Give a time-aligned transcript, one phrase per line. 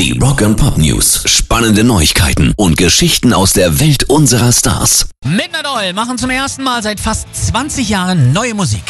[0.00, 1.24] Die Rock and Pop News.
[1.26, 5.10] Spannende Neuigkeiten und Geschichten aus der Welt unserer Stars.
[5.26, 8.82] Midnight Oil machen zum ersten Mal seit fast 20 Jahren neue Musik.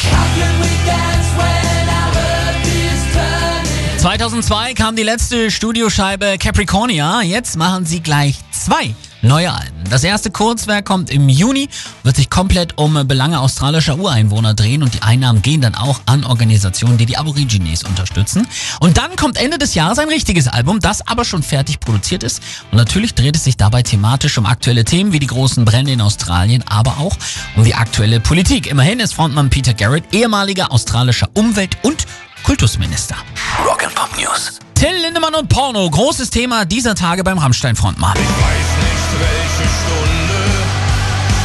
[3.97, 7.21] 2002 kam die letzte Studioscheibe Capricornia.
[7.23, 9.83] Jetzt machen sie gleich zwei neue Alben.
[9.89, 11.69] Das erste Kurzwerk kommt im Juni,
[12.03, 16.23] wird sich komplett um Belange australischer Ureinwohner drehen und die Einnahmen gehen dann auch an
[16.23, 18.47] Organisationen, die die Aborigines unterstützen.
[18.79, 22.41] Und dann kommt Ende des Jahres ein richtiges Album, das aber schon fertig produziert ist.
[22.71, 26.01] Und natürlich dreht es sich dabei thematisch um aktuelle Themen wie die großen Brände in
[26.01, 27.15] Australien, aber auch
[27.55, 28.67] um die aktuelle Politik.
[28.67, 32.05] Immerhin ist Frontmann Peter Garrett ehemaliger australischer Umwelt- und
[32.43, 33.00] Kultusminister.
[35.31, 38.13] Lindemann und Porno, großes Thema dieser Tage beim Rammstein-Frontmann.
[38.15, 40.41] Ich weiß nicht welche Stunde,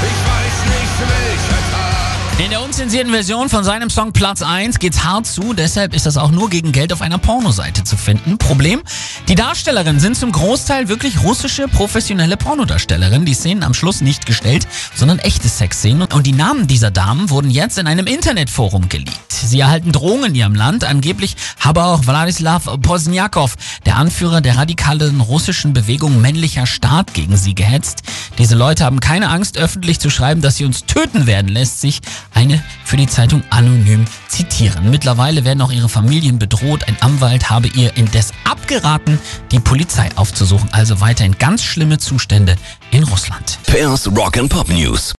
[0.03, 2.45] ich weiß nicht welcher Tag.
[2.45, 6.17] In der unzensierten Version von seinem Song Platz 1 geht's hart zu, deshalb ist das
[6.17, 8.39] auch nur gegen Geld auf einer Pornoseite zu finden.
[8.39, 8.83] Problem?
[9.29, 13.25] Die Darstellerinnen sind zum Großteil wirklich russische professionelle Pornodarstellerinnen.
[13.25, 16.09] Die Szenen am Schluss nicht gestellt, sondern echte Sexszenen.
[16.13, 19.36] Und die Namen dieser Damen wurden jetzt in einem Internetforum geleakt.
[19.37, 20.85] Sie erhalten Drohungen in ihrem Land.
[20.85, 27.55] Angeblich habe auch Wladislav Pozniakov, der Anführer der radikalen russischen Bewegung Männlicher Staat, gegen sie
[27.55, 28.03] gehetzt.
[28.39, 32.01] Diese Leute haben keine Angst, öffentlich zu schreiben, dass sie uns töten werden, lässt sich
[32.35, 34.91] eine für die Zeitung anonym zitieren.
[34.91, 36.89] Mittlerweile werden auch ihre Familien bedroht.
[36.89, 39.19] Ein Anwalt habe ihr indes abgeraten,
[39.53, 40.69] die Polizei aufzusuchen.
[40.73, 42.57] Also weiterhin ganz schlimme Zustände
[42.91, 43.59] in Russland.
[43.67, 45.15] Pairs Rock and Pop News.